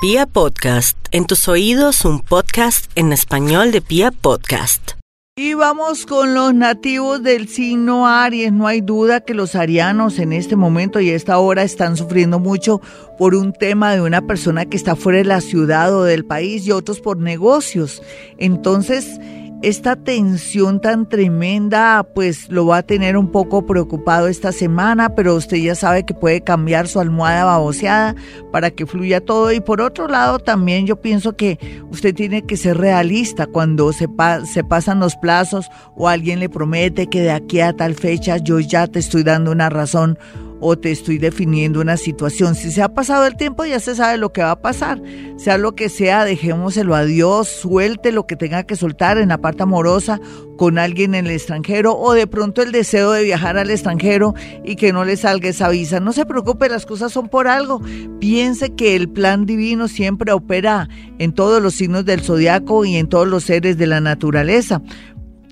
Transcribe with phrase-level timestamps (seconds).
[0.00, 4.92] Pia Podcast, en tus oídos un podcast en español de Pia Podcast.
[5.36, 8.52] Y vamos con los nativos del signo Aries.
[8.52, 12.38] No hay duda que los arianos en este momento y a esta hora están sufriendo
[12.38, 12.80] mucho
[13.18, 16.64] por un tema de una persona que está fuera de la ciudad o del país
[16.64, 18.00] y otros por negocios.
[18.36, 19.18] Entonces,
[19.62, 25.34] esta tensión tan tremenda pues lo va a tener un poco preocupado esta semana, pero
[25.34, 28.14] usted ya sabe que puede cambiar su almohada baboseada
[28.52, 29.50] para que fluya todo.
[29.52, 31.58] Y por otro lado también yo pienso que
[31.90, 34.06] usted tiene que ser realista cuando se,
[34.52, 38.60] se pasan los plazos o alguien le promete que de aquí a tal fecha yo
[38.60, 40.18] ya te estoy dando una razón
[40.60, 42.54] o te estoy definiendo una situación.
[42.54, 45.00] Si se ha pasado el tiempo, ya se sabe lo que va a pasar.
[45.36, 49.38] Sea lo que sea, dejémoselo a Dios, suelte lo que tenga que soltar en la
[49.38, 50.20] parte amorosa
[50.56, 54.74] con alguien en el extranjero o de pronto el deseo de viajar al extranjero y
[54.76, 56.00] que no le salga esa visa.
[56.00, 57.80] No se preocupe, las cosas son por algo.
[58.18, 60.88] Piense que el plan divino siempre opera
[61.18, 64.82] en todos los signos del zodiaco y en todos los seres de la naturaleza.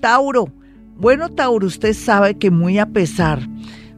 [0.01, 0.53] Tauro.
[0.99, 3.47] Bueno, Tauro, usted sabe que muy a pesar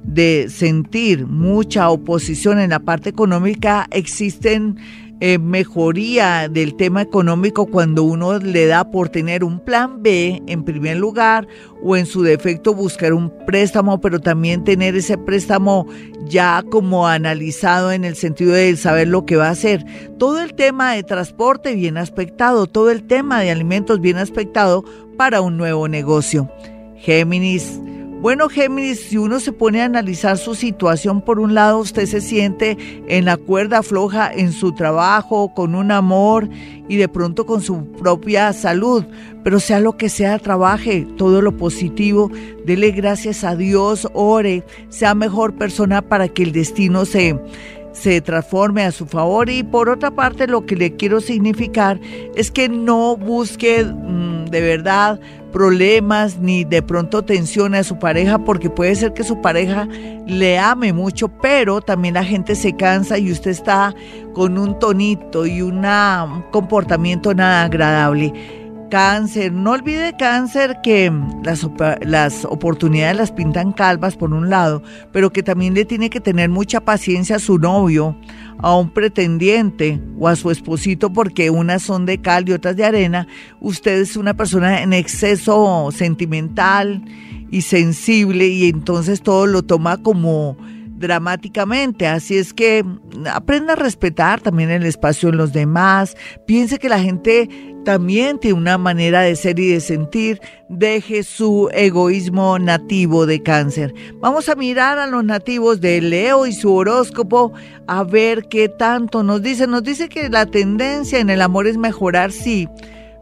[0.09, 4.77] de sentir mucha oposición en la parte económica, existen
[5.21, 10.63] eh, mejoría del tema económico cuando uno le da por tener un plan B en
[10.63, 11.45] primer lugar
[11.83, 15.85] o en su defecto buscar un préstamo, pero también tener ese préstamo
[16.25, 19.85] ya como analizado en el sentido de saber lo que va a hacer.
[20.17, 24.85] Todo el tema de transporte bien aspectado, todo el tema de alimentos bien aspectado
[25.17, 26.49] para un nuevo negocio.
[26.95, 27.80] Géminis,
[28.22, 32.20] bueno, Géminis, si uno se pone a analizar su situación, por un lado usted se
[32.20, 36.50] siente en la cuerda floja en su trabajo, con un amor
[36.89, 39.06] y de pronto con su propia salud,
[39.42, 42.30] pero sea lo que sea, trabaje todo lo positivo,
[42.66, 47.39] dele gracias a Dios, ore, sea mejor persona para que el destino se
[47.92, 49.50] se transforme a su favor.
[49.50, 52.00] Y por otra parte lo que le quiero significar
[52.36, 55.20] es que no busque mm, de verdad
[55.52, 59.87] problemas ni de pronto tensión a su pareja porque puede ser que su pareja
[60.26, 63.93] le ame mucho pero también la gente se cansa y usted está
[64.33, 65.83] con un tonito y un
[66.52, 68.58] comportamiento nada agradable
[68.89, 71.11] Cáncer, no olvide cáncer que
[71.44, 71.67] las,
[72.02, 76.50] las oportunidades las pintan calvas por un lado, pero que también le tiene que tener
[76.50, 78.16] mucha paciencia a su novio,
[78.58, 82.86] a un pretendiente o a su esposito porque unas son de cal y otras de
[82.86, 83.28] arena.
[83.60, 87.04] Usted es una persona en exceso sentimental
[87.52, 90.58] y sensible y entonces todo lo toma como
[90.99, 92.08] dramáticamente.
[92.08, 92.86] Así es que
[93.32, 96.15] aprenda a respetar también el espacio en los demás.
[96.45, 97.49] Piense que la gente
[97.86, 100.42] también tiene una manera de ser y de sentir.
[100.67, 103.93] Deje su egoísmo nativo de cáncer.
[104.20, 107.54] Vamos a mirar a los nativos de Leo y su horóscopo
[107.87, 109.66] a ver qué tanto nos dice.
[109.66, 112.67] Nos dice que la tendencia en el amor es mejorar, sí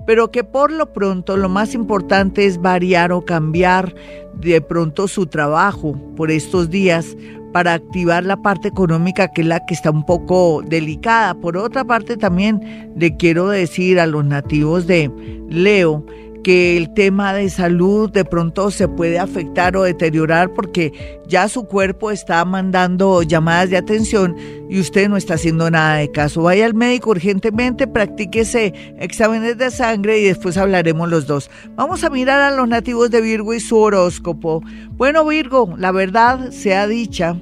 [0.08, 3.94] pero que por lo pronto lo más importante es variar o cambiar
[4.36, 7.18] de pronto su trabajo por estos días
[7.58, 11.34] para activar la parte económica que es la que está un poco delicada.
[11.34, 15.10] Por otra parte también le quiero decir a los nativos de
[15.50, 16.06] Leo
[16.44, 21.66] que el tema de salud de pronto se puede afectar o deteriorar porque ya su
[21.66, 24.36] cuerpo está mandando llamadas de atención
[24.70, 26.44] y usted no está haciendo nada de caso.
[26.44, 31.50] Vaya al médico urgentemente, practíquese exámenes de sangre y después hablaremos los dos.
[31.76, 34.62] Vamos a mirar a los nativos de Virgo y su horóscopo.
[34.92, 37.36] Bueno, Virgo, la verdad sea dicha,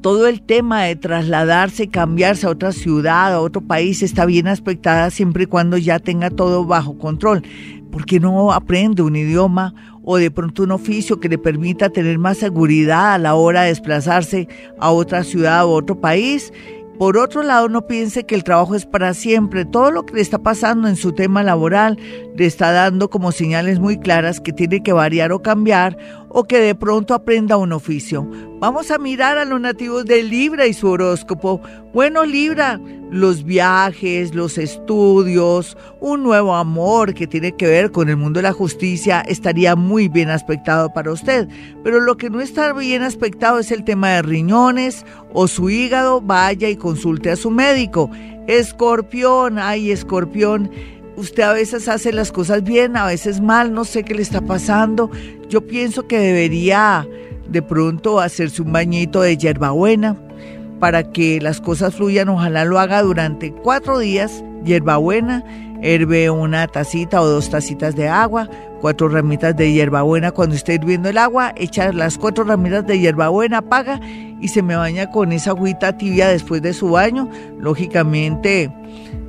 [0.00, 5.10] todo el tema de trasladarse, cambiarse a otra ciudad, a otro país, está bien aspectada
[5.10, 7.42] siempre y cuando ya tenga todo bajo control.
[7.90, 12.36] porque no aprende un idioma o de pronto un oficio que le permita tener más
[12.36, 14.46] seguridad a la hora de desplazarse
[14.78, 16.52] a otra ciudad o otro país?
[16.98, 19.64] Por otro lado, no piense que el trabajo es para siempre.
[19.64, 21.96] Todo lo que le está pasando en su tema laboral
[22.36, 25.96] le está dando como señales muy claras que tiene que variar o cambiar
[26.30, 28.28] o que de pronto aprenda un oficio.
[28.60, 31.60] Vamos a mirar a los nativos de Libra y su horóscopo.
[31.94, 32.80] Bueno, Libra,
[33.10, 38.42] los viajes, los estudios, un nuevo amor que tiene que ver con el mundo de
[38.42, 41.48] la justicia estaría muy bien aspectado para usted.
[41.82, 46.20] Pero lo que no está bien aspectado es el tema de riñones o su hígado.
[46.20, 48.10] Vaya y consulte a su médico.
[48.46, 50.70] Escorpión, ay, escorpión
[51.18, 54.40] usted a veces hace las cosas bien, a veces mal, no sé qué le está
[54.40, 55.10] pasando.
[55.48, 57.06] Yo pienso que debería
[57.48, 60.16] de pronto hacerse un bañito de hierbabuena
[60.78, 62.28] para que las cosas fluyan.
[62.28, 65.44] Ojalá lo haga durante cuatro días, hierbabuena,
[65.82, 68.48] herve una tacita o dos tacitas de agua,
[68.80, 70.32] cuatro ramitas de hierbabuena.
[70.32, 74.00] Cuando esté hirviendo el agua, echa las cuatro ramitas de hierbabuena, apaga
[74.40, 77.28] y se me baña con esa agüita tibia después de su baño.
[77.58, 78.70] Lógicamente,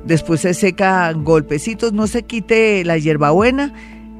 [0.04, 3.72] después se seca golpecitos, no se quite la hierbabuena.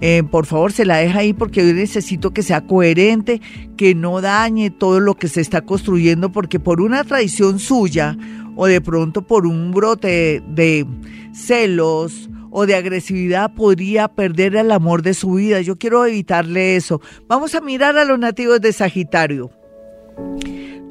[0.02, 3.42] Eh, por favor, se la deja ahí porque yo necesito que sea coherente,
[3.76, 8.16] que no dañe todo lo que se está construyendo, porque por una traición suya
[8.62, 10.86] o de pronto por un brote de
[11.32, 15.62] celos o de agresividad podría perder el amor de su vida.
[15.62, 17.00] Yo quiero evitarle eso.
[17.26, 19.50] Vamos a mirar a los nativos de Sagitario.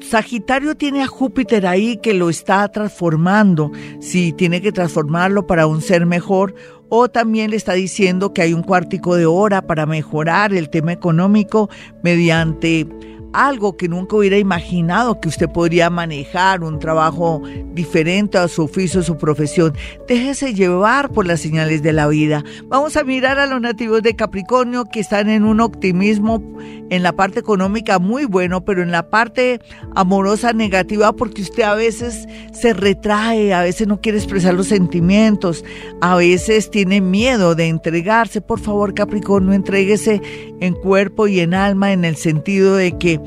[0.00, 3.70] Sagitario tiene a Júpiter ahí que lo está transformando,
[4.00, 6.56] si tiene que transformarlo para un ser mejor,
[6.88, 10.92] o también le está diciendo que hay un cuartico de hora para mejorar el tema
[10.92, 11.70] económico
[12.02, 12.88] mediante
[13.32, 17.42] algo que nunca hubiera imaginado que usted podría manejar, un trabajo
[17.72, 19.74] diferente a su oficio, a su profesión.
[20.08, 22.44] Déjese llevar por las señales de la vida.
[22.66, 26.42] Vamos a mirar a los nativos de Capricornio que están en un optimismo
[26.90, 29.60] en la parte económica muy bueno, pero en la parte
[29.94, 35.64] amorosa negativa porque usted a veces se retrae, a veces no quiere expresar los sentimientos,
[36.00, 38.40] a veces tiene miedo de entregarse.
[38.40, 40.20] Por favor, Capricornio, entréguese
[40.60, 43.19] en cuerpo y en alma en el sentido de que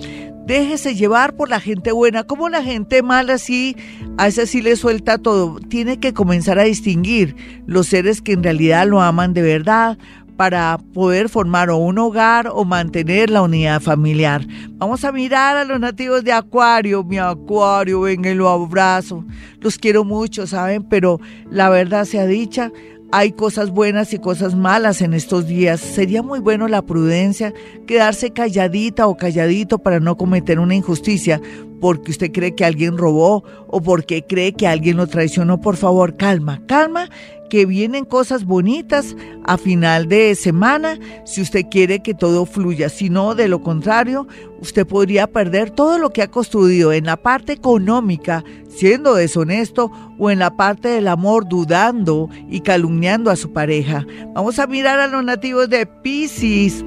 [0.45, 3.75] déjese llevar por la gente buena, como la gente mala sí,
[4.17, 5.59] a esa sí le suelta todo.
[5.69, 7.35] Tiene que comenzar a distinguir
[7.65, 9.97] los seres que en realidad lo aman de verdad,
[10.37, 14.45] para poder formar un hogar o mantener la unidad familiar.
[14.71, 19.23] Vamos a mirar a los nativos de Acuario, mi Acuario, ven y lo abrazo.
[19.61, 20.83] Los quiero mucho, ¿saben?
[20.83, 21.19] Pero
[21.49, 22.71] la verdad sea dicha,
[23.15, 25.79] hay cosas buenas y cosas malas en estos días.
[25.79, 27.53] Sería muy bueno la prudencia,
[27.85, 31.39] quedarse calladita o calladito para no cometer una injusticia
[31.79, 35.61] porque usted cree que alguien robó o porque cree que alguien lo traicionó.
[35.61, 37.07] Por favor, calma, calma
[37.53, 39.15] que vienen cosas bonitas
[39.45, 42.89] a final de semana si usted quiere que todo fluya.
[42.89, 44.27] Si no, de lo contrario,
[44.59, 50.31] usted podría perder todo lo que ha construido en la parte económica siendo deshonesto o
[50.31, 54.03] en la parte del amor dudando y calumniando a su pareja.
[54.33, 56.83] Vamos a mirar a los nativos de Pisces.